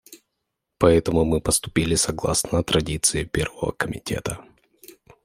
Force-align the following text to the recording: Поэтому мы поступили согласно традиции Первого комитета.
Поэтому 0.79 1.25
мы 1.25 1.41
поступили 1.41 1.93
согласно 1.93 2.63
традиции 2.63 3.23
Первого 3.23 3.71
комитета. 3.71 4.43